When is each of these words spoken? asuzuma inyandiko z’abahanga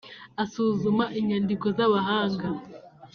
asuzuma 0.43 1.05
inyandiko 1.19 1.65
z’abahanga 1.77 2.47